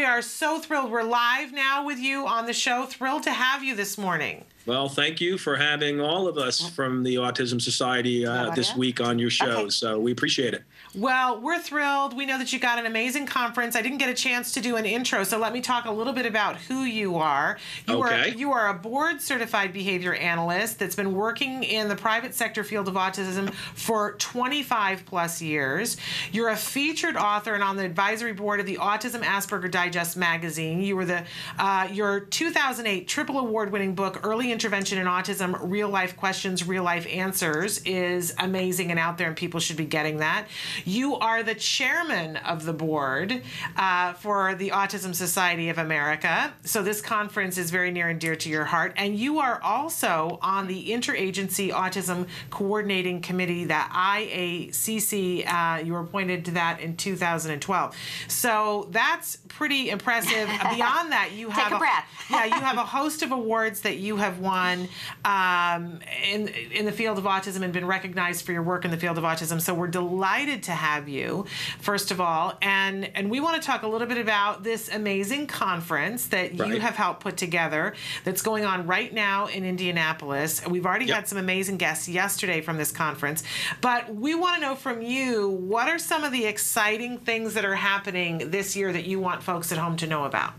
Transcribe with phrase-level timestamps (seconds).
[0.00, 0.90] We are so thrilled.
[0.90, 2.86] We're live now with you on the show.
[2.86, 4.46] Thrilled to have you this morning.
[4.66, 9.00] Well, thank you for having all of us from the Autism Society uh, this week
[9.00, 9.60] on your show.
[9.62, 9.70] Okay.
[9.70, 10.62] So we appreciate it.
[10.94, 12.16] Well, we're thrilled.
[12.16, 13.74] We know that you got an amazing conference.
[13.74, 16.12] I didn't get a chance to do an intro, so let me talk a little
[16.12, 17.58] bit about who you are.
[17.88, 18.14] You okay.
[18.14, 22.62] are you are a board certified behavior analyst that's been working in the private sector
[22.64, 25.96] field of autism for 25 plus years.
[26.32, 30.82] You're a featured author and on the advisory board of the Autism Asperger Digest magazine.
[30.82, 31.24] You were the
[31.58, 36.82] uh, your 2008 triple award winning book Early Intervention in Autism: Real Life Questions, Real
[36.82, 40.46] Life Answers is amazing and out there, and people should be getting that.
[40.84, 43.42] You are the chairman of the board
[43.76, 46.52] uh, for the Autism Society of America.
[46.64, 48.92] So this conference is very near and dear to your heart.
[48.96, 55.46] And you are also on the Interagency Autism Coordinating Committee, the IACC.
[55.46, 57.96] Uh, you were appointed to that in 2012.
[58.28, 60.48] So that's pretty impressive.
[60.74, 62.04] Beyond that, you have Take a, a breath.
[62.30, 64.88] yeah, you have a host of awards that you have won
[65.24, 68.96] um, in in the field of autism and been recognized for your work in the
[68.96, 69.60] field of autism.
[69.60, 71.46] So we're delighted to have you,
[71.80, 72.56] first of all.
[72.62, 76.68] And and we want to talk a little bit about this amazing conference that right.
[76.68, 80.66] you have helped put together that's going on right now in Indianapolis.
[80.66, 81.16] We've already yep.
[81.16, 83.42] had some amazing guests yesterday from this conference,
[83.80, 87.64] but we want to know from you what are some of the exciting things that
[87.64, 90.54] are happening this year that you want folks at home to know about?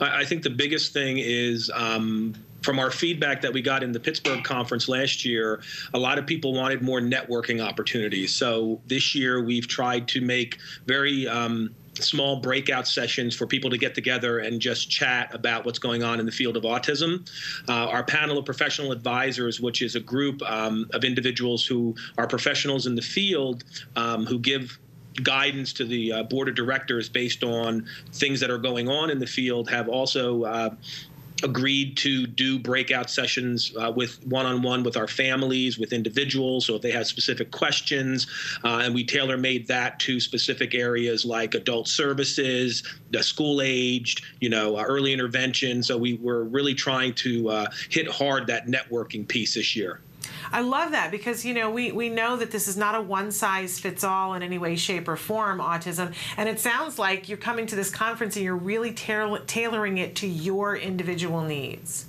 [0.00, 4.00] I think the biggest thing is um, from our feedback that we got in the
[4.00, 5.62] Pittsburgh conference last year,
[5.94, 8.34] a lot of people wanted more networking opportunities.
[8.34, 13.78] So this year we've tried to make very um, small breakout sessions for people to
[13.78, 17.28] get together and just chat about what's going on in the field of autism.
[17.68, 22.26] Uh, our panel of professional advisors, which is a group um, of individuals who are
[22.26, 23.64] professionals in the field
[23.96, 24.78] um, who give
[25.22, 29.18] guidance to the uh, board of directors based on things that are going on in
[29.18, 30.70] the field, have also uh,
[31.42, 36.66] agreed to do breakout sessions uh, with one-on-one with our families with individuals.
[36.66, 38.26] So if they have specific questions
[38.64, 44.24] uh, and we tailor made that to specific areas like adult services the school aged
[44.40, 45.82] you know uh, early intervention.
[45.82, 50.00] So we were really trying to uh, hit hard that networking piece this year
[50.52, 53.30] I love that because you know we we know that this is not a one
[53.30, 57.38] size fits all in any way, shape, or form autism, and it sounds like you're
[57.38, 62.06] coming to this conference and you're really tailoring it to your individual needs.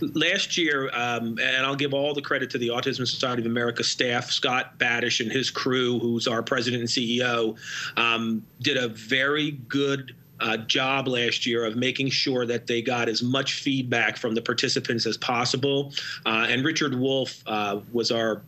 [0.00, 3.82] Last year, um, and I'll give all the credit to the Autism Society of America
[3.82, 7.56] staff, Scott Badesch and his crew, who's our president and CEO,
[7.96, 13.08] um, did a very good uh, job last year of making sure that they got
[13.08, 15.92] as much feedback from the participants as possible.
[16.26, 18.42] Uh, and Richard Wolf uh, was our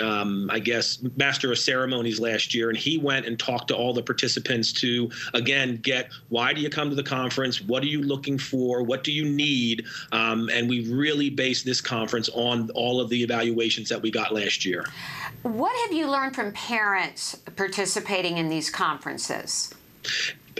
[0.00, 3.92] um, I guess, master of ceremonies last year, and he went and talked to all
[3.92, 7.60] the participants to, again, get why do you come to the conference?
[7.60, 8.82] What are you looking for?
[8.82, 9.84] What do you need?
[10.12, 14.32] Um, and we really based this conference on all of the evaluations that we got
[14.32, 14.86] last year.
[15.42, 19.74] What have you learned from parents participating in these conferences?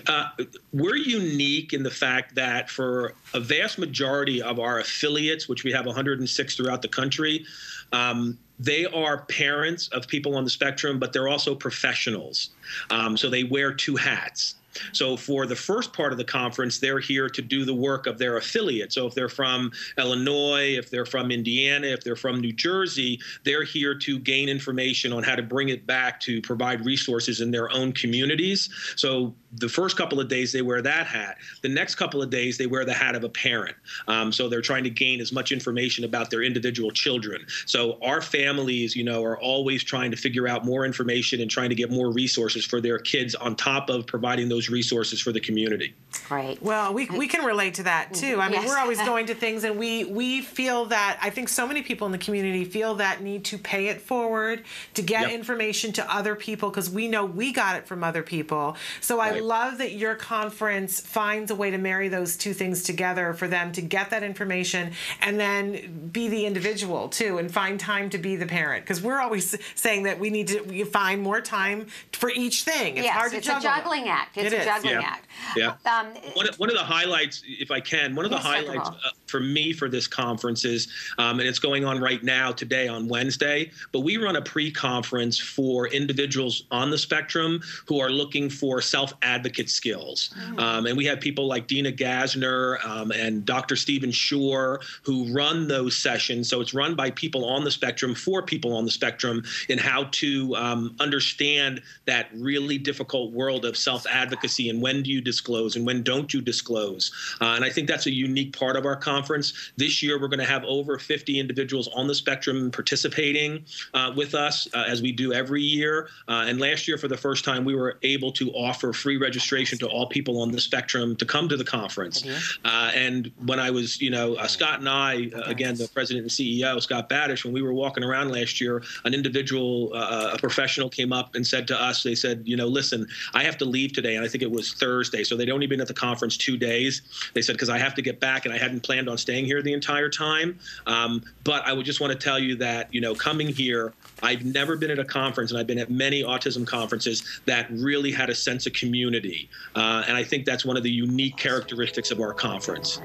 [0.06, 0.28] Uh,
[0.72, 5.72] we're unique in the fact that for a vast majority of our affiliates, which we
[5.72, 7.44] have 106 throughout the country,
[7.92, 12.50] um, they are parents of people on the spectrum, but they're also professionals.
[12.90, 14.54] Um, so they wear two hats.
[14.92, 18.18] So for the first part of the conference, they're here to do the work of
[18.18, 18.92] their affiliate.
[18.92, 23.64] So if they're from Illinois, if they're from Indiana, if they're from New Jersey, they're
[23.64, 27.70] here to gain information on how to bring it back to provide resources in their
[27.72, 28.70] own communities.
[28.96, 31.36] So the first couple of days they wear that hat.
[31.62, 33.76] The next couple of days they wear the hat of a parent.
[34.08, 37.44] Um, so they're trying to gain as much information about their individual children.
[37.66, 41.68] So our families, you know, are always trying to figure out more information and trying
[41.68, 45.40] to get more resources for their kids on top of providing those resources for the
[45.40, 45.94] community.
[46.32, 46.62] Right.
[46.62, 48.40] Well, we, we can relate to that too.
[48.40, 48.68] I mean, yes.
[48.68, 52.06] we're always going to things and we we feel that I think so many people
[52.06, 55.32] in the community feel that need to pay it forward to get yep.
[55.32, 58.76] information to other people because we know we got it from other people.
[59.00, 59.34] So right.
[59.34, 63.46] I love that your conference finds a way to marry those two things together for
[63.46, 68.18] them to get that information and then be the individual too and find time to
[68.18, 72.30] be the parent because we're always saying that we need to find more time for
[72.30, 72.96] each thing.
[72.96, 73.70] It's yes, hard to it's juggle.
[73.70, 74.38] a juggling act.
[74.38, 74.64] It's it a is.
[74.64, 75.00] juggling yeah.
[75.00, 75.26] act.
[75.56, 75.74] Yeah.
[75.84, 79.40] Um, one, one of the highlights, if I can, one of the highlights uh, for
[79.40, 80.88] me for this conference is,
[81.18, 85.38] um, and it's going on right now today on Wednesday, but we run a pre-conference
[85.38, 90.34] for individuals on the spectrum who are looking for self-advocate skills.
[90.48, 90.58] Mm.
[90.60, 93.76] Um, and we have people like Dena Gassner um, and Dr.
[93.76, 96.48] Stephen Shore who run those sessions.
[96.48, 100.04] So it's run by people on the spectrum for people on the spectrum in how
[100.12, 105.76] to um, understand that really difficult world of self-advocacy advocacy and when do you disclose
[105.76, 107.12] and when don't you disclose.
[107.40, 109.72] Uh, and I think that's a unique part of our conference.
[109.76, 113.64] This year, we're going to have over 50 individuals on the spectrum participating
[113.94, 116.08] uh, with us uh, as we do every year.
[116.28, 119.78] Uh, and last year, for the first time, we were able to offer free registration
[119.78, 122.24] to all people on the spectrum to come to the conference.
[122.64, 126.30] Uh, and when I was, you know, uh, Scott and I, again, the president and
[126.30, 131.12] CEO, Scott Badesch, when we were walking around last year, an individual, a professional came
[131.12, 134.16] up and said to us, they said, you know, listen, I have to leave today.
[134.16, 135.24] And I think it was Thursday.
[135.24, 137.02] So they'd only been at the conference two days.
[137.34, 139.62] They said, because I have to get back and I hadn't planned on staying here
[139.62, 140.58] the entire time.
[140.86, 143.92] Um, but I would just want to tell you that, you know, coming here,
[144.22, 148.12] I've never been at a conference, and I've been at many autism conferences that really
[148.12, 149.48] had a sense of community.
[149.74, 153.00] Uh, and I think that's one of the unique characteristics of our conference.